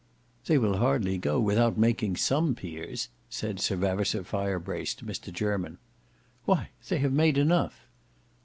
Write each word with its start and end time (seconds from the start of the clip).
"They 0.47 0.57
will 0.57 0.77
hardly 0.77 1.19
go 1.19 1.37
out 1.37 1.43
without 1.43 1.77
making 1.77 2.15
some 2.15 2.55
peers," 2.55 3.09
said 3.29 3.59
Sir 3.59 3.75
Vavasour 3.75 4.23
Firebrace 4.23 4.95
to 4.95 5.05
Mr 5.05 5.31
Jermyn. 5.31 5.77
"Why 6.45 6.69
they 6.89 6.97
have 6.97 7.13
made 7.13 7.37
enough." 7.37 7.85